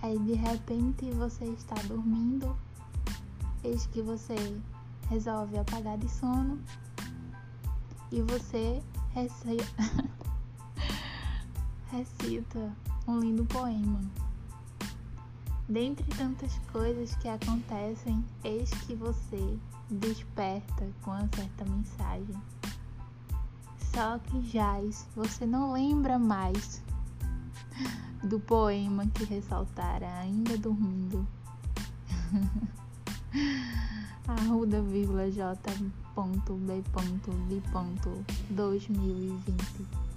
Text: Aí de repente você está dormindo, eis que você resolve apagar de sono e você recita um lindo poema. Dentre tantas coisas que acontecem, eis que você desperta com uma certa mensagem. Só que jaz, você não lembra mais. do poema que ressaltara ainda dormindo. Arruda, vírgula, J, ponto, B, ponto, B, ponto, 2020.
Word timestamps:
Aí 0.00 0.16
de 0.20 0.34
repente 0.34 1.10
você 1.10 1.44
está 1.44 1.74
dormindo, 1.88 2.56
eis 3.64 3.84
que 3.88 4.00
você 4.00 4.36
resolve 5.08 5.58
apagar 5.58 5.98
de 5.98 6.08
sono 6.08 6.56
e 8.12 8.22
você 8.22 8.80
recita 11.90 12.76
um 13.08 13.18
lindo 13.18 13.44
poema. 13.46 14.00
Dentre 15.68 16.06
tantas 16.16 16.56
coisas 16.70 17.16
que 17.16 17.26
acontecem, 17.26 18.24
eis 18.44 18.70
que 18.70 18.94
você 18.94 19.58
desperta 19.90 20.88
com 21.02 21.10
uma 21.10 21.28
certa 21.34 21.64
mensagem. 21.64 22.40
Só 23.92 24.18
que 24.20 24.48
jaz, 24.48 25.08
você 25.16 25.44
não 25.44 25.72
lembra 25.72 26.20
mais. 26.20 26.82
do 28.22 28.40
poema 28.40 29.06
que 29.06 29.24
ressaltara 29.24 30.08
ainda 30.18 30.58
dormindo. 30.58 31.26
Arruda, 34.26 34.82
vírgula, 34.82 35.30
J, 35.30 35.54
ponto, 36.14 36.54
B, 36.54 36.82
ponto, 36.92 37.30
B, 37.48 37.62
ponto, 37.72 38.24
2020. 38.50 40.08